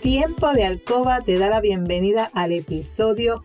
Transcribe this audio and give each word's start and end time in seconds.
Tiempo 0.00 0.52
de 0.52 0.64
Alcoba 0.64 1.22
te 1.22 1.38
da 1.38 1.48
la 1.48 1.60
bienvenida 1.60 2.30
al 2.34 2.52
episodio 2.52 3.44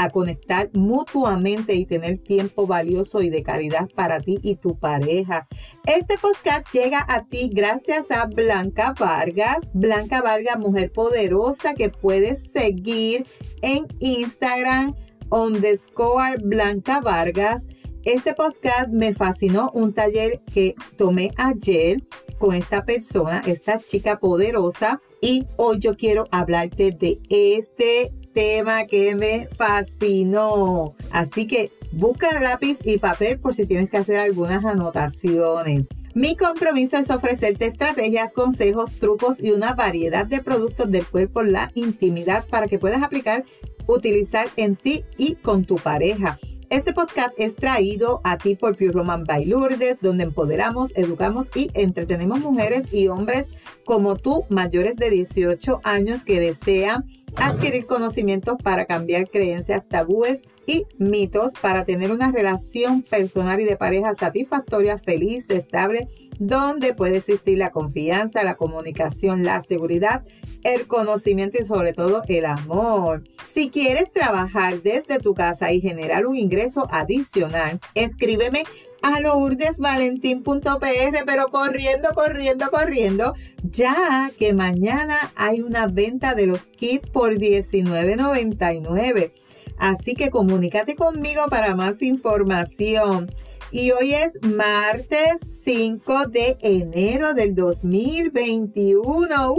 a 0.00 0.08
conectar 0.08 0.70
mutuamente 0.72 1.74
y 1.74 1.84
tener 1.84 2.18
tiempo 2.18 2.66
valioso 2.66 3.20
y 3.20 3.28
de 3.28 3.42
calidad 3.42 3.86
para 3.94 4.20
ti 4.20 4.38
y 4.42 4.56
tu 4.56 4.78
pareja. 4.78 5.46
Este 5.84 6.16
podcast 6.16 6.66
llega 6.72 7.04
a 7.06 7.26
ti 7.26 7.50
gracias 7.52 8.10
a 8.10 8.24
Blanca 8.24 8.94
Vargas. 8.98 9.68
Blanca 9.74 10.22
Vargas, 10.22 10.58
mujer 10.58 10.90
poderosa 10.90 11.74
que 11.74 11.90
puedes 11.90 12.50
seguir 12.50 13.26
en 13.60 13.86
Instagram 13.98 14.94
underscore 15.30 16.38
Blanca 16.42 17.00
Vargas. 17.02 17.66
Este 18.04 18.32
podcast 18.32 18.88
me 18.88 19.12
fascinó, 19.12 19.70
un 19.74 19.92
taller 19.92 20.40
que 20.50 20.74
tomé 20.96 21.32
ayer 21.36 21.98
con 22.38 22.54
esta 22.54 22.86
persona, 22.86 23.42
esta 23.46 23.78
chica 23.78 24.18
poderosa, 24.18 25.02
y 25.20 25.46
hoy 25.56 25.78
yo 25.78 25.94
quiero 25.94 26.24
hablarte 26.30 26.90
de 26.90 27.20
este 27.28 28.14
tema 28.32 28.84
que 28.86 29.14
me 29.14 29.48
fascinó. 29.56 30.94
Así 31.10 31.46
que 31.46 31.70
busca 31.92 32.40
lápiz 32.40 32.78
y 32.84 32.98
papel 32.98 33.38
por 33.38 33.54
si 33.54 33.66
tienes 33.66 33.90
que 33.90 33.98
hacer 33.98 34.18
algunas 34.18 34.64
anotaciones. 34.64 35.86
Mi 36.14 36.36
compromiso 36.36 36.96
es 36.96 37.08
ofrecerte 37.10 37.66
estrategias, 37.66 38.32
consejos, 38.32 38.92
trucos 38.98 39.36
y 39.40 39.52
una 39.52 39.74
variedad 39.74 40.26
de 40.26 40.42
productos 40.42 40.90
del 40.90 41.06
cuerpo, 41.06 41.42
la 41.42 41.70
intimidad 41.74 42.44
para 42.48 42.66
que 42.66 42.80
puedas 42.80 43.02
aplicar, 43.02 43.44
utilizar 43.86 44.48
en 44.56 44.74
ti 44.74 45.04
y 45.16 45.36
con 45.36 45.64
tu 45.64 45.76
pareja. 45.76 46.40
Este 46.70 46.92
podcast 46.92 47.32
es 47.36 47.56
traído 47.56 48.20
a 48.22 48.38
ti 48.38 48.54
por 48.54 48.76
Pure 48.76 48.92
Roman 48.92 49.24
by 49.24 49.44
Lourdes, 49.44 49.98
donde 50.00 50.22
empoderamos, 50.22 50.92
educamos 50.94 51.48
y 51.54 51.68
entretenemos 51.74 52.38
mujeres 52.38 52.92
y 52.92 53.08
hombres 53.08 53.48
como 53.84 54.14
tú, 54.14 54.44
mayores 54.50 54.94
de 54.94 55.10
18 55.10 55.80
años 55.82 56.22
que 56.22 56.38
desean 56.38 57.06
adquirir 57.36 57.86
conocimientos 57.86 58.56
para 58.62 58.86
cambiar 58.86 59.28
creencias, 59.28 59.86
tabúes 59.88 60.42
y 60.66 60.86
mitos 60.98 61.52
para 61.60 61.84
tener 61.84 62.10
una 62.10 62.30
relación 62.30 63.02
personal 63.02 63.60
y 63.60 63.64
de 63.64 63.76
pareja 63.76 64.14
satisfactoria, 64.14 64.98
feliz, 64.98 65.48
estable, 65.48 66.08
donde 66.38 66.94
puede 66.94 67.18
existir 67.18 67.58
la 67.58 67.70
confianza, 67.70 68.42
la 68.44 68.56
comunicación, 68.56 69.44
la 69.44 69.60
seguridad, 69.60 70.24
el 70.62 70.86
conocimiento 70.86 71.60
y 71.60 71.66
sobre 71.66 71.92
todo 71.92 72.22
el 72.28 72.46
amor. 72.46 73.24
Si 73.46 73.68
quieres 73.68 74.10
trabajar 74.12 74.82
desde 74.82 75.18
tu 75.18 75.34
casa 75.34 75.70
y 75.72 75.80
generar 75.80 76.26
un 76.26 76.36
ingreso 76.36 76.86
adicional, 76.90 77.78
escríbeme 77.94 78.64
a 79.02 79.20
lourdesvalentín.pr, 79.20 81.24
pero 81.26 81.48
corriendo, 81.48 82.10
corriendo, 82.14 82.70
corriendo, 82.70 83.34
ya 83.62 84.30
que 84.38 84.52
mañana 84.52 85.32
hay 85.36 85.60
una 85.60 85.86
venta 85.86 86.34
de 86.34 86.46
los 86.46 86.64
kits 86.64 87.08
por 87.10 87.34
$19.99. 87.34 89.32
Así 89.78 90.14
que 90.14 90.30
comunícate 90.30 90.94
conmigo 90.94 91.46
para 91.48 91.74
más 91.74 92.02
información. 92.02 93.30
Y 93.72 93.92
hoy 93.92 94.14
es 94.14 94.32
martes 94.42 95.36
5 95.62 96.26
de 96.26 96.58
enero 96.60 97.34
del 97.34 97.54
2021. 97.54 99.56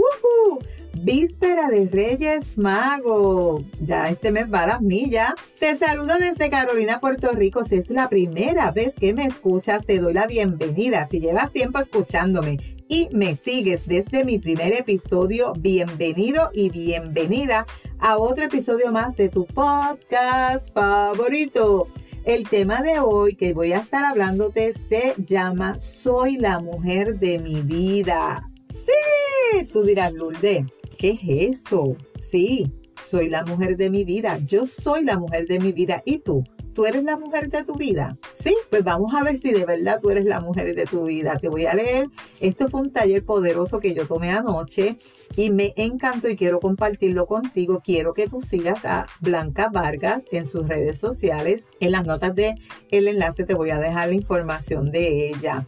Víspera 1.00 1.68
de 1.68 1.86
Reyes 1.86 2.58
Mago. 2.58 3.64
Ya 3.80 4.10
este 4.10 4.30
mes 4.30 4.52
va 4.52 4.64
a 4.64 4.66
las. 4.66 5.34
Te 5.58 5.78
saludo 5.78 6.18
desde 6.18 6.50
Carolina, 6.50 7.00
Puerto 7.00 7.32
Rico. 7.32 7.64
Si 7.64 7.76
es 7.76 7.88
la 7.88 8.10
primera 8.10 8.70
vez 8.70 8.94
que 9.00 9.14
me 9.14 9.24
escuchas, 9.24 9.86
te 9.86 9.98
doy 9.98 10.12
la 10.12 10.26
bienvenida. 10.26 11.08
Si 11.10 11.18
llevas 11.18 11.50
tiempo 11.50 11.78
escuchándome 11.78 12.58
y 12.88 13.08
me 13.12 13.34
sigues 13.34 13.86
desde 13.86 14.24
mi 14.24 14.38
primer 14.38 14.74
episodio, 14.74 15.54
bienvenido 15.58 16.50
y 16.52 16.68
bienvenida 16.68 17.64
a 17.98 18.18
otro 18.18 18.44
episodio 18.44 18.92
más 18.92 19.16
de 19.16 19.30
tu 19.30 19.46
podcast 19.46 20.70
favorito. 20.74 21.88
El 22.24 22.48
tema 22.48 22.82
de 22.82 23.00
hoy 23.00 23.34
que 23.34 23.52
voy 23.52 23.72
a 23.72 23.78
estar 23.78 24.04
hablándote 24.04 24.74
se 24.74 25.14
llama 25.18 25.80
Soy 25.80 26.36
la 26.36 26.60
mujer 26.60 27.18
de 27.18 27.40
mi 27.40 27.62
vida. 27.62 28.48
Sí, 28.70 29.66
tú 29.72 29.82
dirás, 29.82 30.12
Lourdes, 30.12 30.64
¿qué 30.98 31.18
es 31.20 31.58
eso? 31.58 31.96
Sí, 32.20 32.72
soy 32.96 33.28
la 33.28 33.44
mujer 33.44 33.76
de 33.76 33.90
mi 33.90 34.04
vida. 34.04 34.38
Yo 34.46 34.68
soy 34.68 35.02
la 35.04 35.18
mujer 35.18 35.48
de 35.48 35.58
mi 35.58 35.72
vida. 35.72 36.00
¿Y 36.04 36.18
tú? 36.18 36.44
¿Tú 36.74 36.86
eres 36.86 37.04
la 37.04 37.18
mujer 37.18 37.50
de 37.50 37.64
tu 37.64 37.74
vida? 37.74 38.16
Sí, 38.32 38.56
pues 38.70 38.82
vamos 38.84 39.14
a 39.14 39.22
ver 39.22 39.36
si 39.36 39.52
de 39.52 39.64
verdad 39.64 39.98
tú 40.00 40.10
eres 40.10 40.24
la 40.24 40.40
mujer 40.40 40.74
de 40.74 40.84
tu 40.84 41.04
vida. 41.04 41.38
Te 41.38 41.48
voy 41.48 41.66
a 41.66 41.74
leer. 41.74 42.06
Esto 42.40 42.68
fue 42.68 42.80
un 42.80 42.92
taller 42.92 43.24
poderoso 43.24 43.78
que 43.80 43.94
yo 43.94 44.06
tomé 44.06 44.30
anoche 44.30 44.98
y 45.36 45.50
me 45.50 45.72
encantó 45.76 46.28
y 46.28 46.36
quiero 46.36 46.60
compartirlo 46.60 47.26
contigo. 47.26 47.80
Quiero 47.84 48.14
que 48.14 48.28
tú 48.28 48.40
sigas 48.40 48.84
a 48.84 49.06
Blanca 49.20 49.68
Vargas 49.72 50.24
en 50.32 50.46
sus 50.46 50.66
redes 50.66 50.98
sociales. 50.98 51.68
En 51.80 51.92
las 51.92 52.04
notas 52.04 52.34
del 52.34 52.54
el 52.90 53.08
enlace 53.08 53.44
te 53.44 53.54
voy 53.54 53.70
a 53.70 53.78
dejar 53.78 54.08
la 54.08 54.14
información 54.14 54.90
de 54.90 55.28
ella. 55.28 55.66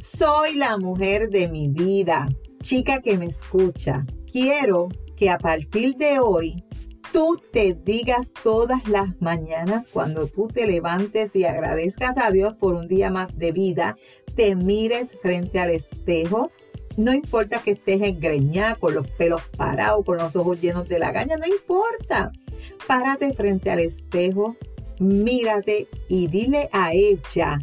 Soy 0.00 0.54
la 0.56 0.76
mujer 0.78 1.30
de 1.30 1.48
mi 1.48 1.68
vida. 1.68 2.28
Chica 2.60 3.00
que 3.00 3.18
me 3.18 3.26
escucha 3.26 4.06
quiero 4.34 4.88
que 5.16 5.30
a 5.30 5.38
partir 5.38 5.94
de 5.94 6.18
hoy 6.18 6.64
tú 7.14 7.40
te 7.52 7.74
digas 7.74 8.32
todas 8.42 8.88
las 8.88 9.20
mañanas 9.20 9.86
cuando 9.86 10.26
tú 10.26 10.48
te 10.48 10.66
levantes 10.66 11.30
y 11.36 11.44
agradezcas 11.44 12.18
a 12.18 12.32
Dios 12.32 12.54
por 12.54 12.74
un 12.74 12.88
día 12.88 13.08
más 13.08 13.38
de 13.38 13.52
vida, 13.52 13.96
te 14.34 14.56
mires 14.56 15.16
frente 15.22 15.60
al 15.60 15.70
espejo. 15.70 16.50
No 16.96 17.12
importa 17.12 17.60
que 17.62 17.70
estés 17.70 18.02
engreñada, 18.02 18.74
con 18.74 18.96
los 18.96 19.06
pelos 19.12 19.42
parados, 19.56 20.04
con 20.04 20.18
los 20.18 20.34
ojos 20.34 20.60
llenos 20.60 20.88
de 20.88 20.98
la 20.98 21.12
gaña, 21.12 21.36
no 21.36 21.46
importa. 21.46 22.32
Párate 22.88 23.32
frente 23.32 23.70
al 23.70 23.78
espejo, 23.78 24.56
mírate 24.98 25.86
y 26.08 26.26
dile 26.26 26.68
a 26.72 26.94
ella 26.94 27.60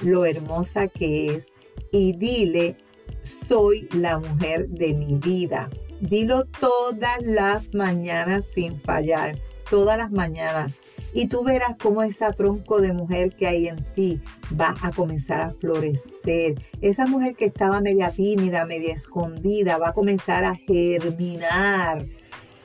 lo 0.00 0.24
hermosa 0.24 0.88
que 0.88 1.26
es. 1.26 1.48
Y 1.92 2.16
dile, 2.16 2.78
soy 3.20 3.86
la 3.92 4.18
mujer 4.18 4.66
de 4.70 4.94
mi 4.94 5.16
vida. 5.16 5.68
Dilo 6.08 6.44
todas 6.44 7.16
las 7.22 7.72
mañanas 7.72 8.44
sin 8.54 8.78
fallar, 8.78 9.38
todas 9.70 9.96
las 9.96 10.10
mañanas. 10.10 10.74
Y 11.14 11.28
tú 11.28 11.42
verás 11.42 11.76
cómo 11.80 12.02
ese 12.02 12.30
tronco 12.36 12.82
de 12.82 12.92
mujer 12.92 13.34
que 13.34 13.46
hay 13.46 13.68
en 13.68 13.82
ti 13.94 14.20
va 14.60 14.76
a 14.82 14.90
comenzar 14.90 15.40
a 15.40 15.54
florecer. 15.54 16.60
Esa 16.82 17.06
mujer 17.06 17.36
que 17.36 17.46
estaba 17.46 17.80
media 17.80 18.10
tímida, 18.10 18.66
media 18.66 18.92
escondida, 18.92 19.78
va 19.78 19.88
a 19.88 19.92
comenzar 19.94 20.44
a 20.44 20.56
germinar 20.56 22.04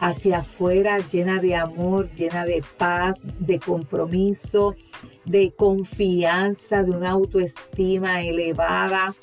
hacia 0.02 0.40
afuera, 0.40 0.98
llena 1.00 1.40
de 1.40 1.56
amor, 1.56 2.12
llena 2.12 2.44
de 2.44 2.62
paz, 2.78 3.22
de 3.40 3.58
compromiso, 3.60 4.76
de 5.24 5.54
confianza, 5.56 6.84
de 6.84 6.92
una 6.92 7.12
autoestima 7.12 8.22
elevada. 8.22 9.16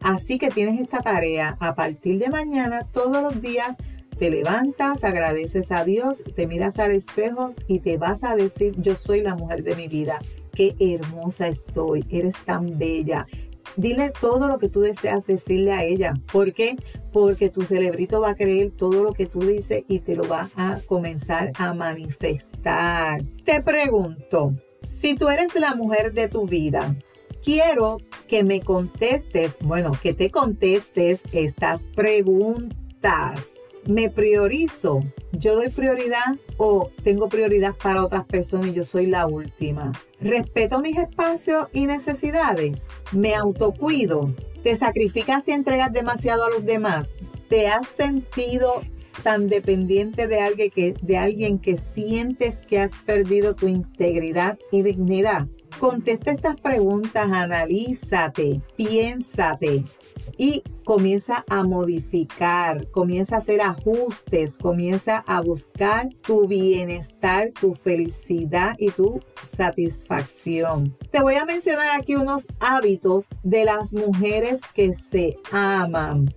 Así 0.00 0.38
que 0.38 0.48
tienes 0.48 0.80
esta 0.80 1.00
tarea. 1.00 1.56
A 1.60 1.74
partir 1.74 2.18
de 2.18 2.28
mañana, 2.28 2.86
todos 2.90 3.22
los 3.22 3.40
días, 3.40 3.76
te 4.18 4.30
levantas, 4.30 5.02
agradeces 5.02 5.72
a 5.72 5.84
Dios, 5.84 6.18
te 6.36 6.46
miras 6.46 6.78
al 6.78 6.90
espejo 6.90 7.54
y 7.66 7.80
te 7.80 7.96
vas 7.96 8.22
a 8.22 8.36
decir, 8.36 8.74
yo 8.76 8.94
soy 8.94 9.22
la 9.22 9.34
mujer 9.34 9.62
de 9.62 9.74
mi 9.74 9.88
vida. 9.88 10.20
Qué 10.54 10.76
hermosa 10.78 11.48
estoy, 11.48 12.04
eres 12.10 12.34
tan 12.44 12.78
bella. 12.78 13.26
Dile 13.76 14.12
todo 14.20 14.48
lo 14.48 14.58
que 14.58 14.68
tú 14.68 14.80
deseas 14.80 15.24
decirle 15.26 15.72
a 15.72 15.84
ella. 15.84 16.12
¿Por 16.30 16.52
qué? 16.52 16.76
Porque 17.12 17.48
tu 17.48 17.62
cerebrito 17.62 18.20
va 18.20 18.30
a 18.30 18.34
creer 18.34 18.72
todo 18.72 19.04
lo 19.04 19.12
que 19.12 19.26
tú 19.26 19.40
dices 19.40 19.84
y 19.88 20.00
te 20.00 20.16
lo 20.16 20.28
va 20.28 20.50
a 20.56 20.80
comenzar 20.86 21.52
a 21.54 21.72
manifestar. 21.72 23.22
Te 23.44 23.62
pregunto, 23.62 24.54
si 24.86 25.14
tú 25.14 25.28
eres 25.28 25.54
la 25.54 25.74
mujer 25.74 26.12
de 26.12 26.28
tu 26.28 26.46
vida, 26.46 26.94
quiero 27.42 27.98
que 28.30 28.44
me 28.44 28.60
contestes, 28.60 29.56
bueno, 29.60 29.90
que 30.00 30.14
te 30.14 30.30
contestes 30.30 31.20
estas 31.32 31.80
preguntas. 31.96 33.48
¿Me 33.86 34.08
priorizo? 34.08 35.00
¿Yo 35.32 35.56
doy 35.56 35.68
prioridad 35.68 36.36
o 36.56 36.90
tengo 37.02 37.28
prioridad 37.28 37.74
para 37.74 38.04
otras 38.04 38.24
personas 38.26 38.68
y 38.68 38.74
yo 38.74 38.84
soy 38.84 39.06
la 39.06 39.26
última? 39.26 39.90
¿Respeto 40.20 40.80
mis 40.80 40.96
espacios 40.96 41.66
y 41.72 41.86
necesidades? 41.86 42.86
¿Me 43.10 43.34
autocuido? 43.34 44.32
¿Te 44.62 44.76
sacrificas 44.76 45.48
y 45.48 45.52
entregas 45.52 45.92
demasiado 45.92 46.44
a 46.44 46.50
los 46.50 46.64
demás? 46.64 47.08
¿Te 47.48 47.66
has 47.66 47.88
sentido 47.88 48.82
tan 49.24 49.48
dependiente 49.48 50.28
de 50.28 50.40
alguien 50.40 50.70
que, 50.70 50.94
de 51.02 51.18
alguien 51.18 51.58
que 51.58 51.76
sientes 51.76 52.54
que 52.68 52.78
has 52.78 52.92
perdido 53.04 53.56
tu 53.56 53.66
integridad 53.66 54.56
y 54.70 54.82
dignidad? 54.82 55.48
Contesta 55.80 56.32
estas 56.32 56.60
preguntas, 56.60 57.26
analízate, 57.32 58.60
piénsate 58.76 59.82
y 60.36 60.62
comienza 60.84 61.42
a 61.48 61.62
modificar, 61.62 62.90
comienza 62.90 63.36
a 63.36 63.38
hacer 63.38 63.62
ajustes, 63.62 64.58
comienza 64.58 65.24
a 65.26 65.40
buscar 65.40 66.10
tu 66.20 66.46
bienestar, 66.46 67.52
tu 67.58 67.74
felicidad 67.74 68.74
y 68.76 68.90
tu 68.90 69.20
satisfacción. 69.42 70.94
Te 71.10 71.22
voy 71.22 71.36
a 71.36 71.46
mencionar 71.46 71.98
aquí 71.98 72.14
unos 72.14 72.44
hábitos 72.60 73.28
de 73.42 73.64
las 73.64 73.94
mujeres 73.94 74.60
que 74.74 74.92
se 74.92 75.38
aman. 75.50 76.28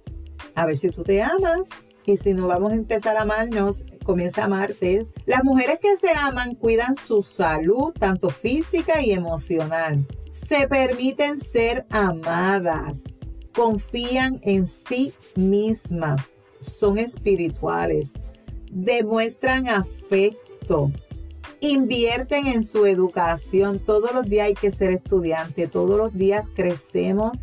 A 0.56 0.66
ver 0.66 0.78
si 0.78 0.90
tú 0.90 1.04
te 1.04 1.22
amas 1.22 1.68
y 2.06 2.16
si 2.16 2.34
no 2.34 2.48
vamos 2.48 2.72
a 2.72 2.75
empezar 2.75 3.18
a 3.18 3.24
amarnos, 3.24 3.84
comienza 4.03 4.41
a 4.41 4.45
amarte. 4.45 5.07
Las 5.25 5.44
mujeres 5.44 5.79
que 5.81 5.97
se 5.97 6.11
aman 6.17 6.55
cuidan 6.55 6.95
su 6.95 7.23
salud, 7.23 7.94
tanto 7.97 8.29
física 8.29 9.01
y 9.01 9.11
emocional. 9.11 10.05
Se 10.29 10.67
permiten 10.67 11.39
ser 11.39 11.85
amadas. 11.89 12.97
Confían 13.55 14.39
en 14.44 14.67
sí 14.67 15.13
mismas. 15.35 16.21
Son 16.59 16.97
espirituales. 16.97 18.11
Demuestran 18.71 19.67
afecto. 19.67 20.91
Invierten 21.59 22.47
en 22.47 22.63
su 22.63 22.85
educación. 22.85 23.79
Todos 23.79 24.13
los 24.13 24.27
días 24.27 24.47
hay 24.47 24.53
que 24.56 24.71
ser 24.71 24.91
estudiante. 24.91 25.67
Todos 25.67 25.97
los 25.97 26.13
días 26.13 26.47
crecemos 26.56 27.38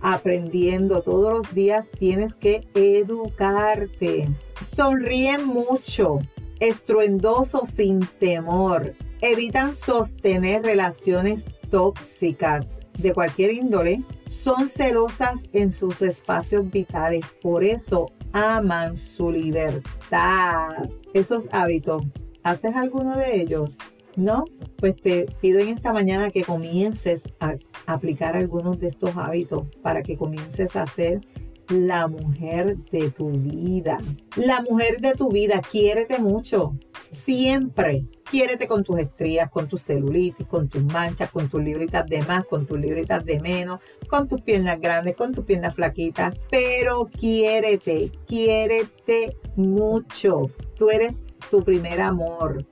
aprendiendo. 0.00 1.02
Todos 1.02 1.32
los 1.32 1.54
días 1.54 1.86
tienes 1.98 2.34
que 2.34 2.68
educarte. 2.74 4.28
Sonríen 4.60 5.46
mucho, 5.46 6.20
estruendosos 6.60 7.68
sin 7.68 8.00
temor. 8.18 8.94
Evitan 9.20 9.74
sostener 9.74 10.62
relaciones 10.62 11.44
tóxicas 11.70 12.66
de 12.98 13.12
cualquier 13.12 13.52
índole. 13.52 14.02
Son 14.26 14.68
celosas 14.68 15.42
en 15.52 15.72
sus 15.72 16.02
espacios 16.02 16.70
vitales. 16.70 17.24
Por 17.42 17.64
eso 17.64 18.10
aman 18.32 18.96
su 18.96 19.30
libertad. 19.30 20.88
Esos 21.12 21.44
hábitos. 21.52 22.04
¿Haces 22.42 22.76
alguno 22.76 23.16
de 23.16 23.40
ellos? 23.40 23.76
¿No? 24.16 24.44
Pues 24.78 24.96
te 24.96 25.26
pido 25.40 25.60
en 25.60 25.68
esta 25.68 25.92
mañana 25.92 26.30
que 26.30 26.44
comiences 26.44 27.22
a 27.40 27.56
aplicar 27.86 28.36
algunos 28.36 28.78
de 28.78 28.88
estos 28.88 29.16
hábitos 29.16 29.66
para 29.82 30.02
que 30.02 30.16
comiences 30.16 30.74
a 30.76 30.86
ser 30.86 31.20
la 31.68 32.08
mujer 32.08 32.76
de 32.90 33.10
tu 33.10 33.30
vida. 33.30 33.98
La 34.36 34.62
mujer 34.62 35.00
de 35.00 35.12
tu 35.12 35.30
vida, 35.30 35.60
quiérete 35.60 36.18
mucho. 36.18 36.76
Siempre. 37.10 38.04
Quiérete 38.30 38.66
con 38.66 38.82
tus 38.82 38.98
estrías, 38.98 39.50
con 39.50 39.68
tus 39.68 39.82
celulitis, 39.82 40.46
con 40.46 40.68
tus 40.68 40.82
manchas, 40.84 41.30
con 41.30 41.48
tus 41.48 41.62
libritas 41.62 42.06
de 42.06 42.22
más, 42.22 42.44
con 42.44 42.66
tus 42.66 42.78
libritas 42.78 43.24
de 43.24 43.40
menos, 43.40 43.80
con 44.08 44.26
tus 44.28 44.40
piernas 44.42 44.80
grandes, 44.80 45.14
con 45.14 45.32
tus 45.32 45.44
piernas 45.44 45.74
flaquitas. 45.74 46.34
Pero 46.50 47.08
quiérete, 47.16 48.10
quiérete 48.26 49.36
mucho. 49.54 50.50
Tú 50.76 50.90
eres 50.90 51.20
tu 51.50 51.62
primer 51.62 52.00
amor 52.00 52.66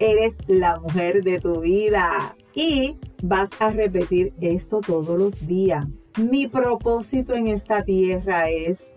eres 0.00 0.34
la 0.48 0.80
mujer 0.80 1.22
de 1.22 1.38
tu 1.38 1.60
vida. 1.60 2.34
Y 2.52 2.96
vas 3.22 3.50
a 3.60 3.70
repetir 3.70 4.32
esto 4.40 4.80
todos 4.80 5.16
los 5.16 5.46
días. 5.46 5.86
Mi 6.20 6.48
propósito 6.48 7.32
en 7.32 7.48
esta 7.48 7.82
tierra 7.82 8.50
es 8.50 8.90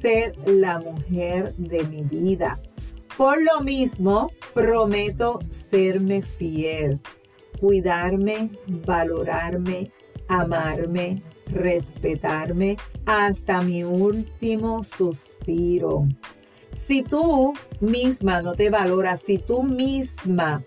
ser 0.00 0.36
la 0.44 0.80
mujer 0.80 1.54
de 1.54 1.84
mi 1.84 2.02
vida. 2.02 2.58
Por 3.16 3.36
lo 3.40 3.60
mismo, 3.62 4.32
prometo 4.54 5.38
serme 5.50 6.20
fiel, 6.22 6.98
cuidarme, 7.60 8.50
valorarme, 8.66 9.92
amarme, 10.26 11.22
respetarme 11.46 12.76
hasta 13.06 13.62
mi 13.62 13.84
último 13.84 14.82
suspiro. 14.82 16.08
Si 16.74 17.02
tú 17.02 17.52
misma 17.80 18.42
no 18.42 18.54
te 18.54 18.68
valoras, 18.68 19.20
si 19.20 19.38
tú 19.38 19.62
misma 19.62 20.64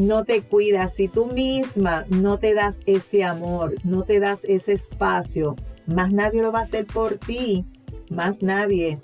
no 0.00 0.24
te 0.24 0.42
cuidas, 0.42 0.94
si 0.94 1.08
tú 1.08 1.26
misma 1.26 2.06
no 2.08 2.38
te 2.38 2.54
das 2.54 2.76
ese 2.86 3.22
amor, 3.22 3.74
no 3.84 4.02
te 4.02 4.18
das 4.18 4.40
ese 4.44 4.72
espacio, 4.72 5.56
más 5.86 6.10
nadie 6.12 6.42
lo 6.42 6.50
va 6.50 6.60
a 6.60 6.62
hacer 6.62 6.86
por 6.86 7.18
ti, 7.18 7.66
más 8.10 8.40
nadie. 8.40 8.98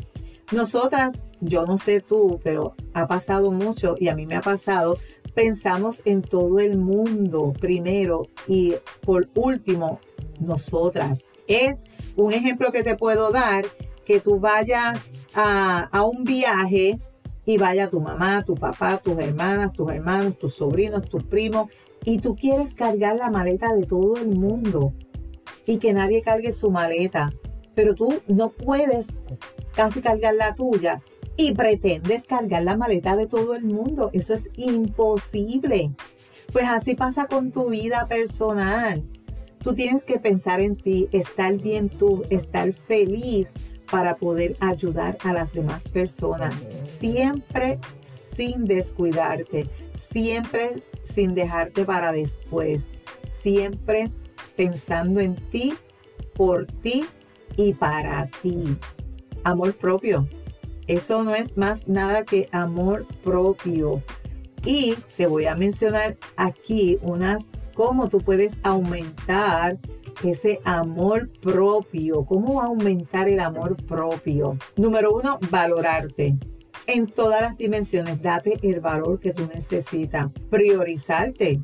Nosotras, 0.53 1.15
yo 1.41 1.67
no 1.67 1.77
sé 1.77 2.01
tú, 2.01 2.41
pero 2.43 2.75
ha 2.95 3.07
pasado 3.07 3.53
mucho 3.53 3.97
y 3.99 4.09
a 4.09 4.15
mí 4.15 4.27
me 4.27 4.37
ha 4.37 4.41
pasado, 4.41 4.97
pensamos 5.35 6.01
en 6.07 6.23
todo 6.23 6.59
el 6.61 6.79
mundo 6.79 7.53
primero 7.61 8.23
y 8.49 8.75
por 9.03 9.29
último, 9.35 10.01
nosotras. 10.41 11.21
Es 11.47 11.79
un 12.17 12.33
ejemplo 12.33 12.73
que 12.73 12.83
te 12.83 12.97
puedo 12.97 13.31
dar 13.31 13.67
que 14.07 14.21
tú 14.21 14.41
vayas 14.41 15.11
a, 15.35 16.03
un 16.03 16.25
viaje 16.25 16.99
y 17.47 17.59
vaya 17.59 17.89
tu 17.89 18.01
mamá, 18.01 18.45
tu 18.45 18.57
papá, 18.57 18.99
tus 18.99 19.19
hermanas, 19.19 19.73
tus 19.73 19.91
hermanos, 19.91 20.37
tus 20.37 20.55
sobrinos, 20.55 21.09
tus 21.09 21.23
primos, 21.23 21.71
y 22.05 22.19
tú 22.19 22.35
quieres 22.35 22.75
cargar 22.75 23.17
la 23.17 23.31
maleta 23.31 23.73
de 23.73 23.87
todo 23.87 24.17
el 24.17 24.29
mundo 24.29 24.93
y 25.65 25.79
que 25.79 25.93
nadie 25.93 26.23
cargue 26.23 26.53
su 26.53 26.71
maleta, 26.71 27.33
pero 27.75 27.95
tú 27.95 28.21
no 28.27 28.51
puedes 28.51 29.07
casi 29.75 30.01
cargar 30.01 30.35
la 30.35 30.55
tuya 30.55 31.03
y 31.37 31.53
pretendes 31.55 32.25
cargar 32.25 32.65
la 32.65 32.77
maleta 32.77 33.17
de 33.17 33.27
todo 33.27 33.55
el 33.55 33.65
mundo. 33.65 34.11
Eso 34.13 34.35
es 34.35 34.45
imposible. 34.57 35.93
Pues 36.53 36.67
así 36.69 36.95
pasa 36.95 37.27
con 37.27 37.53
tu 37.53 37.71
vida 37.71 38.07
personal. 38.09 39.05
Tú 39.63 39.75
tienes 39.75 40.05
que 40.05 40.19
pensar 40.19 40.61
en 40.61 40.77
ti, 40.77 41.09
estar 41.13 41.55
bien 41.55 41.89
tú, 41.89 42.25
estar 42.31 42.73
feliz 42.73 43.53
para 43.91 44.17
poder 44.17 44.57
ayudar 44.61 45.19
a 45.25 45.33
las 45.33 45.53
demás 45.53 45.89
personas. 45.89 46.55
Siempre 46.85 47.79
sin 48.37 48.65
descuidarte, 48.65 49.69
siempre 49.95 50.83
sin 51.05 51.35
dejarte 51.35 51.85
para 51.85 52.13
después, 52.13 52.85
siempre 53.43 54.11
pensando 54.57 55.21
en 55.21 55.37
ti, 55.51 55.75
por 56.35 56.67
ti 56.67 57.05
y 57.57 57.73
para 57.73 58.29
ti. 58.43 58.77
Amor 59.45 59.75
propio. 59.75 60.29
Eso 60.87 61.25
no 61.25 61.35
es 61.35 61.57
más 61.57 61.89
nada 61.89 62.25
que 62.25 62.49
amor 62.53 63.07
propio. 63.23 64.03
Y 64.65 64.95
te 65.17 65.27
voy 65.27 65.47
a 65.47 65.55
mencionar 65.55 66.17
aquí 66.37 66.99
unas 67.03 67.49
cómo 67.75 68.09
tú 68.09 68.19
puedes 68.19 68.55
aumentar 68.63 69.79
ese 70.25 70.61
amor 70.65 71.31
propio. 71.41 72.25
¿Cómo 72.25 72.61
aumentar 72.63 73.29
el 73.29 73.41
amor 73.41 73.77
propio? 73.85 74.59
Número 74.77 75.15
uno, 75.15 75.39
valorarte. 75.51 76.37
En 76.87 77.07
todas 77.07 77.41
las 77.41 77.57
dimensiones, 77.57 78.23
date 78.23 78.59
el 78.63 78.81
valor 78.81 79.19
que 79.19 79.33
tú 79.33 79.49
necesitas. 79.53 80.31
Priorizarte, 80.51 81.61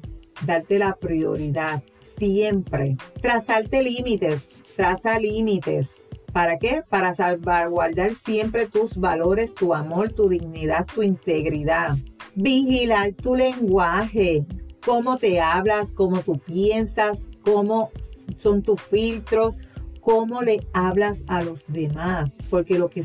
darte 0.47 0.79
la 0.79 0.97
prioridad 0.97 1.83
siempre. 2.01 2.97
Trazarte 3.21 3.83
límites, 3.83 4.49
traza 4.77 5.19
límites. 5.19 6.09
¿Para 6.33 6.59
qué? 6.59 6.83
Para 6.89 7.15
salvaguardar 7.15 8.15
siempre 8.15 8.67
tus 8.67 8.97
valores, 8.97 9.55
tu 9.55 9.75
amor, 9.75 10.13
tu 10.13 10.29
dignidad, 10.29 10.87
tu 10.87 11.03
integridad. 11.03 11.97
Vigilar 12.35 13.13
tu 13.13 13.37
lenguaje, 13.37 14.47
cómo 14.85 15.19
te 15.19 15.41
hablas, 15.41 15.93
cómo 15.93 16.21
tú 16.21 16.39
piensas, 16.39 17.21
cómo 17.43 17.91
son 18.37 18.63
tus 18.63 18.81
filtros, 18.81 19.59
cómo 20.01 20.43
le 20.43 20.67
hablas 20.73 21.23
a 21.29 21.43
los 21.43 21.65
demás, 21.69 22.35
porque 22.51 22.79
lo 22.79 22.91
que 22.91 23.05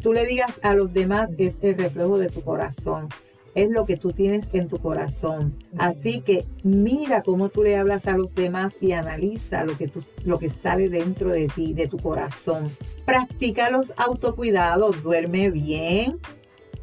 tú 0.00 0.12
le 0.12 0.24
digas 0.24 0.60
a 0.62 0.74
los 0.74 0.92
demás 0.92 1.30
es 1.38 1.56
el 1.62 1.76
reflejo 1.76 2.18
de 2.18 2.28
tu 2.28 2.42
corazón, 2.42 3.08
es 3.56 3.70
lo 3.70 3.86
que 3.86 3.96
tú 3.96 4.12
tienes 4.12 4.48
en 4.52 4.68
tu 4.68 4.78
corazón. 4.78 5.56
Así 5.78 6.20
que 6.20 6.44
mira 6.62 7.22
cómo 7.22 7.48
tú 7.48 7.62
le 7.62 7.76
hablas 7.76 8.06
a 8.06 8.16
los 8.16 8.34
demás 8.34 8.76
y 8.80 8.92
analiza 8.92 9.64
lo 9.64 9.76
que, 9.76 9.88
tú, 9.88 10.02
lo 10.24 10.38
que 10.38 10.48
sale 10.48 10.88
dentro 10.88 11.32
de 11.32 11.48
ti, 11.48 11.72
de 11.72 11.88
tu 11.88 11.98
corazón. 11.98 12.70
Practica 13.04 13.70
los 13.70 13.92
autocuidados, 13.96 15.02
duerme 15.02 15.50
bien, 15.50 16.20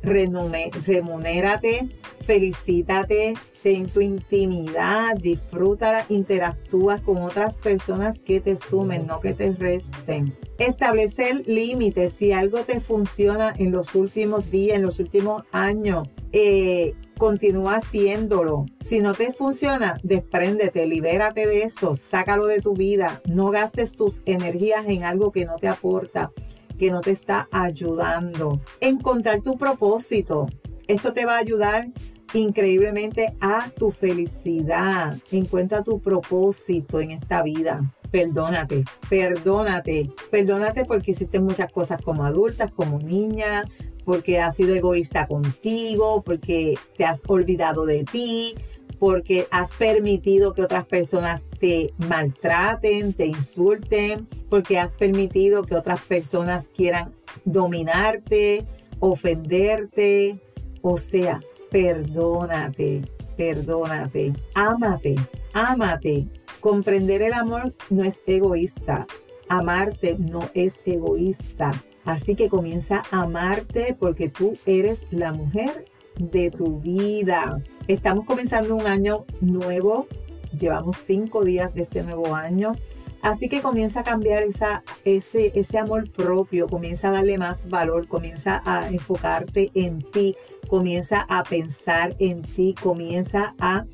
remunérate, 0.03 1.89
felicítate, 2.22 3.33
ten 3.63 3.88
tu 3.88 4.01
intimidad, 4.01 5.15
disfrútala, 5.15 6.05
interactúa 6.10 7.01
con 7.01 7.22
otras 7.22 7.57
personas 7.57 8.19
que 8.19 8.41
te 8.41 8.57
sumen, 8.57 9.07
no 9.07 9.22
que 9.22 9.33
te 9.33 9.51
resten. 9.51 10.38
Establecer 10.57 11.48
límites, 11.48 12.13
si 12.13 12.33
algo 12.33 12.63
te 12.63 12.81
funciona 12.81 13.53
en 13.57 13.72
los 13.72 13.95
últimos 13.95 14.51
días, 14.51 14.75
en 14.75 14.83
los 14.83 15.00
últimos 15.00 15.43
años, 15.51 16.10
eh, 16.33 16.93
continúa 17.17 17.75
haciéndolo. 17.75 18.65
Si 18.81 19.00
no 19.00 19.13
te 19.13 19.31
funciona, 19.31 19.98
despréndete, 20.03 20.86
libérate 20.86 21.48
de 21.48 21.63
eso, 21.63 21.95
sácalo 21.95 22.48
de 22.48 22.60
tu 22.60 22.74
vida, 22.74 23.22
no 23.25 23.50
gastes 23.50 23.93
tus 23.93 24.22
energías 24.25 24.86
en 24.88 25.05
algo 25.05 25.31
que 25.31 25.45
no 25.45 25.55
te 25.55 25.69
aporta 25.69 26.31
que 26.77 26.91
no 26.91 27.01
te 27.01 27.11
está 27.11 27.47
ayudando. 27.51 28.61
Encontrar 28.79 29.41
tu 29.41 29.57
propósito. 29.57 30.47
Esto 30.87 31.13
te 31.13 31.25
va 31.25 31.35
a 31.35 31.39
ayudar 31.39 31.87
increíblemente 32.33 33.35
a 33.41 33.69
tu 33.69 33.91
felicidad. 33.91 35.17
Encuentra 35.31 35.83
tu 35.83 35.99
propósito 35.99 36.99
en 36.99 37.11
esta 37.11 37.43
vida. 37.43 37.93
Perdónate, 38.11 38.83
perdónate, 39.09 40.11
perdónate 40.29 40.85
porque 40.85 41.11
hiciste 41.11 41.39
muchas 41.39 41.71
cosas 41.71 41.99
como 42.01 42.25
adultas, 42.25 42.71
como 42.71 42.99
niña, 42.99 43.63
porque 44.05 44.39
has 44.39 44.55
sido 44.55 44.75
egoísta 44.75 45.27
contigo, 45.27 46.21
porque 46.23 46.77
te 46.95 47.05
has 47.05 47.23
olvidado 47.27 47.85
de 47.85 48.03
ti, 48.03 48.55
porque 48.99 49.47
has 49.49 49.71
permitido 49.71 50.53
que 50.53 50.61
otras 50.61 50.85
personas 50.85 51.43
te 51.63 51.93
maltraten, 52.10 53.13
te 53.13 53.25
insulten, 53.25 54.27
porque 54.50 54.79
has 54.79 54.96
permitido 54.96 55.63
que 55.63 55.77
otras 55.77 56.01
personas 56.01 56.67
quieran 56.67 57.15
dominarte, 57.46 58.67
ofenderte. 59.00 60.41
O 60.82 60.98
sea, 60.98 61.39
perdónate, 61.72 63.03
perdónate, 63.38 64.34
ámate, 64.55 65.15
ámate. 65.53 66.27
Comprender 66.60 67.22
el 67.22 67.32
amor 67.32 67.74
no 67.89 68.03
es 68.03 68.20
egoísta. 68.27 69.08
Amarte 69.48 70.17
no 70.20 70.50
es 70.53 70.75
egoísta. 70.86 71.72
Así 72.03 72.36
que 72.36 72.50
comienza 72.50 73.03
a 73.10 73.22
amarte 73.22 73.96
porque 73.98 74.27
tú 74.27 74.58
eres 74.65 75.03
la 75.12 75.32
mujer 75.32 75.86
de 76.17 76.51
tu 76.51 76.82
vida. 76.82 77.63
Estamos 77.88 78.25
comenzando 78.25 78.75
un 78.75 78.86
año 78.86 79.24
nuevo. 79.39 80.08
Llevamos 80.57 80.98
cinco 81.05 81.43
días 81.43 81.74
de 81.74 81.83
este 81.83 82.03
nuevo 82.03 82.36
año. 82.36 82.75
Así 83.24 83.48
que 83.48 83.62
comienza 83.62 84.01
a 84.01 84.03
cambiar 84.03 84.43
esa, 84.43 84.83
ese, 85.05 85.53
ese 85.55 85.77
amor 85.77 86.12
propio, 86.12 86.67
comienza 86.67 87.07
a 87.07 87.12
darle 87.12 87.38
más 87.38 87.69
valor, 87.69 88.05
comienza 88.10 88.62
a 88.65 88.89
enfocarte 88.89 89.72
en 89.75 90.01
ti, 90.01 90.36
comienza 90.67 91.25
a 91.29 91.43
pensar 91.43 92.17
en 92.19 92.41
ti, 92.41 92.75
comienza 92.81 93.55
a, 93.60 93.86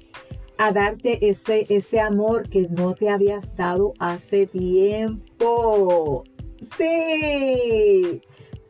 a 0.57 0.71
darte 0.71 1.29
ese, 1.29 1.67
ese 1.69 1.99
amor 1.99 2.49
que 2.49 2.67
no 2.69 2.95
te 2.95 3.09
habías 3.09 3.55
dado 3.55 3.93
hace 3.99 4.47
tiempo. 4.47 6.23
Sí. 6.75 8.21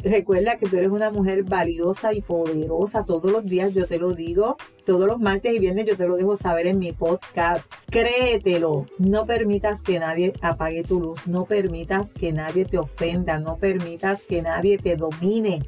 Recuerda 0.03 0.57
que 0.57 0.67
tú 0.67 0.77
eres 0.77 0.89
una 0.89 1.11
mujer 1.11 1.43
valiosa 1.43 2.13
y 2.13 2.21
poderosa. 2.21 3.03
Todos 3.03 3.31
los 3.31 3.45
días 3.45 3.73
yo 3.73 3.85
te 3.85 3.97
lo 3.97 4.13
digo. 4.13 4.55
Todos 4.85 5.05
los 5.05 5.19
martes 5.19 5.53
y 5.53 5.59
viernes 5.59 5.85
yo 5.85 5.97
te 5.97 6.07
lo 6.07 6.15
dejo 6.15 6.37
saber 6.37 6.67
en 6.67 6.79
mi 6.79 6.93
podcast. 6.93 7.69
Créetelo. 7.89 8.85
No 8.97 9.25
permitas 9.25 9.81
que 9.81 9.99
nadie 9.99 10.33
apague 10.41 10.83
tu 10.83 11.01
luz. 11.01 11.27
No 11.27 11.45
permitas 11.45 12.13
que 12.13 12.31
nadie 12.31 12.63
te 12.63 12.77
ofenda. 12.77 13.39
No 13.39 13.57
permitas 13.57 14.23
que 14.23 14.41
nadie 14.41 14.77
te 14.77 14.95
domine. 14.95 15.63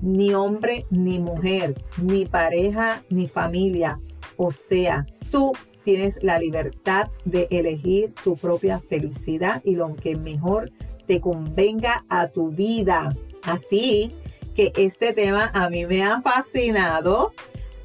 Ni 0.00 0.32
hombre 0.32 0.86
ni 0.88 1.18
mujer. 1.18 1.74
Ni 2.02 2.24
pareja 2.24 3.04
ni 3.10 3.28
familia. 3.28 4.00
O 4.38 4.50
sea, 4.50 5.06
tú 5.30 5.52
tienes 5.84 6.18
la 6.22 6.38
libertad 6.38 7.10
de 7.26 7.48
elegir 7.50 8.14
tu 8.24 8.36
propia 8.36 8.80
felicidad 8.80 9.60
y 9.62 9.76
lo 9.76 9.94
que 9.94 10.16
mejor 10.16 10.72
te 11.06 11.20
convenga 11.20 12.06
a 12.08 12.28
tu 12.28 12.48
vida. 12.48 13.12
Así 13.44 14.12
que 14.54 14.72
este 14.76 15.12
tema 15.12 15.50
a 15.52 15.68
mí 15.70 15.86
me 15.86 16.02
ha 16.02 16.20
fascinado. 16.22 17.32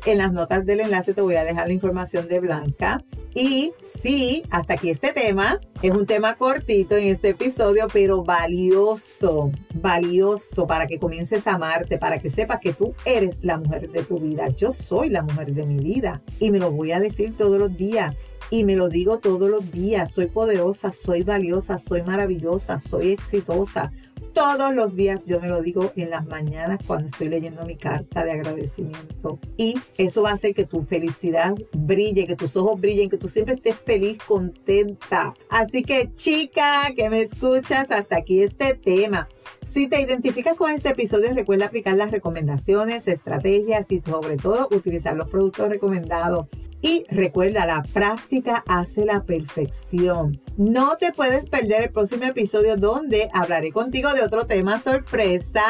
En 0.05 0.17
las 0.17 0.31
notas 0.31 0.65
del 0.65 0.79
enlace 0.79 1.13
te 1.13 1.21
voy 1.21 1.35
a 1.35 1.43
dejar 1.43 1.67
la 1.67 1.73
información 1.73 2.27
de 2.27 2.39
Blanca. 2.39 3.03
Y 3.35 3.73
sí, 4.01 4.43
hasta 4.49 4.73
aquí 4.73 4.89
este 4.89 5.13
tema. 5.13 5.59
Es 5.81 5.91
un 5.91 6.05
tema 6.05 6.35
cortito 6.35 6.95
en 6.95 7.07
este 7.07 7.29
episodio, 7.29 7.87
pero 7.91 8.23
valioso, 8.23 9.51
valioso 9.75 10.65
para 10.67 10.87
que 10.87 10.99
comiences 10.99 11.45
a 11.47 11.53
amarte, 11.53 11.97
para 11.97 12.19
que 12.19 12.29
sepas 12.29 12.59
que 12.59 12.73
tú 12.73 12.93
eres 13.05 13.37
la 13.41 13.57
mujer 13.57 13.89
de 13.89 14.03
tu 14.03 14.19
vida. 14.19 14.49
Yo 14.49 14.73
soy 14.73 15.09
la 15.09 15.21
mujer 15.21 15.53
de 15.53 15.65
mi 15.65 15.77
vida 15.83 16.21
y 16.39 16.49
me 16.49 16.59
lo 16.59 16.71
voy 16.71 16.91
a 16.91 16.99
decir 16.99 17.35
todos 17.37 17.59
los 17.59 17.75
días. 17.75 18.15
Y 18.51 18.63
me 18.63 18.75
lo 18.75 18.89
digo 18.89 19.19
todos 19.19 19.47
los 19.47 19.71
días, 19.71 20.11
soy 20.11 20.25
poderosa, 20.25 20.91
soy 20.91 21.21
valiosa, 21.21 21.77
soy 21.77 22.01
maravillosa, 22.01 22.79
soy 22.79 23.11
exitosa, 23.11 23.91
todos 24.39 24.73
los 24.73 24.95
días 24.95 25.25
yo 25.25 25.41
me 25.41 25.49
lo 25.49 25.61
digo 25.61 25.91
en 25.97 26.11
las 26.11 26.25
mañanas 26.25 26.79
cuando 26.87 27.07
estoy 27.07 27.27
leyendo 27.27 27.65
mi 27.65 27.75
carta 27.75 28.23
de 28.23 28.31
agradecimiento. 28.31 29.37
Y 29.57 29.75
eso 29.97 30.21
va 30.21 30.29
a 30.29 30.33
hacer 30.35 30.53
que 30.53 30.63
tu 30.63 30.83
felicidad 30.83 31.55
brille, 31.73 32.25
que 32.25 32.37
tus 32.37 32.55
ojos 32.55 32.79
brillen, 32.79 33.09
que 33.09 33.17
tú 33.17 33.27
siempre 33.27 33.55
estés 33.55 33.75
feliz, 33.75 34.17
contenta. 34.25 35.33
Así 35.49 35.83
que 35.83 36.13
chica 36.13 36.83
que 36.95 37.09
me 37.09 37.21
escuchas, 37.21 37.91
hasta 37.91 38.15
aquí 38.15 38.41
este 38.41 38.75
tema. 38.75 39.27
Si 39.61 39.89
te 39.89 39.99
identificas 39.99 40.55
con 40.55 40.71
este 40.71 40.87
episodio, 40.87 41.33
recuerda 41.33 41.65
aplicar 41.65 41.97
las 41.97 42.09
recomendaciones, 42.09 43.09
estrategias 43.09 43.91
y 43.91 43.99
sobre 43.99 44.37
todo 44.37 44.69
utilizar 44.71 45.17
los 45.17 45.29
productos 45.29 45.67
recomendados. 45.67 46.47
Y 46.81 47.03
recuerda, 47.09 47.65
la 47.65 47.83
práctica 47.83 48.63
hace 48.67 49.05
la 49.05 49.23
perfección. 49.23 50.39
No 50.57 50.95
te 50.97 51.11
puedes 51.11 51.45
perder 51.49 51.83
el 51.83 51.91
próximo 51.91 52.23
episodio 52.23 52.77
donde 52.77 53.29
hablaré 53.33 53.71
contigo 53.71 54.13
de 54.13 54.21
otro 54.21 54.45
tema 54.45 54.81
sorpresa. 54.81 55.63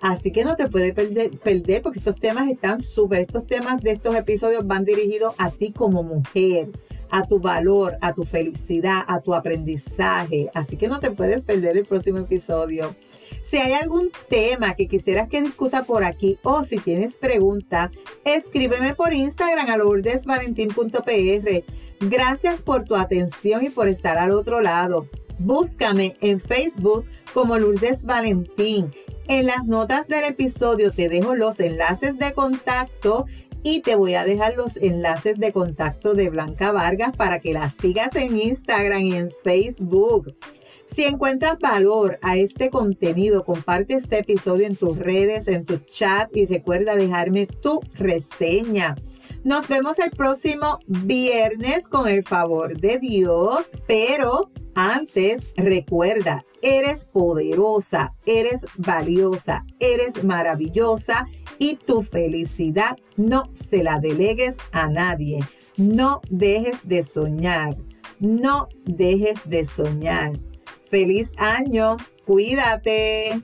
Así 0.00 0.32
que 0.32 0.44
no 0.44 0.56
te 0.56 0.68
puedes 0.68 0.94
perder, 0.94 1.38
perder 1.38 1.82
porque 1.82 1.98
estos 1.98 2.16
temas 2.16 2.48
están 2.48 2.80
súper. 2.80 3.20
Estos 3.20 3.46
temas 3.46 3.82
de 3.82 3.90
estos 3.90 4.16
episodios 4.16 4.66
van 4.66 4.86
dirigidos 4.86 5.34
a 5.36 5.50
ti 5.50 5.72
como 5.72 6.02
mujer 6.02 6.70
a 7.10 7.26
tu 7.26 7.38
valor, 7.40 7.96
a 8.00 8.14
tu 8.14 8.24
felicidad, 8.24 9.02
a 9.06 9.20
tu 9.20 9.34
aprendizaje. 9.34 10.50
Así 10.54 10.76
que 10.76 10.88
no 10.88 11.00
te 11.00 11.10
puedes 11.10 11.42
perder 11.42 11.76
el 11.76 11.84
próximo 11.84 12.18
episodio. 12.18 12.94
Si 13.42 13.56
hay 13.56 13.72
algún 13.72 14.10
tema 14.28 14.74
que 14.74 14.88
quisieras 14.88 15.28
que 15.28 15.42
discuta 15.42 15.84
por 15.84 16.04
aquí 16.04 16.38
o 16.42 16.64
si 16.64 16.78
tienes 16.78 17.16
pregunta, 17.16 17.90
escríbeme 18.24 18.94
por 18.94 19.12
Instagram 19.12 19.68
a 19.70 19.76
lourdesvalentín.pr. 19.76 21.64
Gracias 22.00 22.62
por 22.62 22.84
tu 22.84 22.96
atención 22.96 23.64
y 23.64 23.70
por 23.70 23.88
estar 23.88 24.18
al 24.18 24.30
otro 24.32 24.60
lado. 24.60 25.06
Búscame 25.38 26.16
en 26.20 26.38
Facebook 26.40 27.06
como 27.32 27.58
Lourdes 27.58 28.04
Valentín. 28.04 28.92
En 29.28 29.46
las 29.46 29.64
notas 29.64 30.08
del 30.08 30.24
episodio 30.24 30.90
te 30.90 31.08
dejo 31.08 31.34
los 31.34 31.60
enlaces 31.60 32.18
de 32.18 32.32
contacto 32.32 33.26
y 33.62 33.80
te 33.80 33.94
voy 33.94 34.14
a 34.14 34.24
dejar 34.24 34.54
los 34.56 34.76
enlaces 34.76 35.38
de 35.38 35.52
contacto 35.52 36.14
de 36.14 36.30
Blanca 36.30 36.72
Vargas 36.72 37.16
para 37.16 37.40
que 37.40 37.52
la 37.52 37.68
sigas 37.68 38.14
en 38.14 38.38
Instagram 38.38 39.00
y 39.00 39.14
en 39.14 39.30
Facebook. 39.44 40.34
Si 40.92 41.04
encuentras 41.04 41.58
valor 41.60 42.18
a 42.20 42.36
este 42.36 42.68
contenido, 42.68 43.44
comparte 43.44 43.94
este 43.94 44.18
episodio 44.18 44.66
en 44.66 44.74
tus 44.74 44.98
redes, 44.98 45.46
en 45.46 45.64
tu 45.64 45.78
chat 45.78 46.34
y 46.36 46.46
recuerda 46.46 46.96
dejarme 46.96 47.46
tu 47.46 47.80
reseña. 47.94 48.96
Nos 49.44 49.68
vemos 49.68 50.00
el 50.00 50.10
próximo 50.10 50.80
viernes 50.86 51.86
con 51.86 52.08
el 52.08 52.24
favor 52.24 52.76
de 52.76 52.98
Dios, 52.98 53.66
pero 53.86 54.50
antes 54.74 55.44
recuerda, 55.56 56.44
eres 56.60 57.04
poderosa, 57.04 58.14
eres 58.26 58.62
valiosa, 58.76 59.64
eres 59.78 60.24
maravillosa 60.24 61.26
y 61.58 61.76
tu 61.76 62.02
felicidad 62.02 62.96
no 63.16 63.44
se 63.52 63.84
la 63.84 64.00
delegues 64.00 64.56
a 64.72 64.88
nadie. 64.88 65.38
No 65.76 66.20
dejes 66.28 66.78
de 66.82 67.04
soñar, 67.04 67.76
no 68.18 68.68
dejes 68.84 69.38
de 69.48 69.64
soñar. 69.64 70.49
Feliz 70.90 71.30
año, 71.38 71.98
cuídate. 72.26 73.40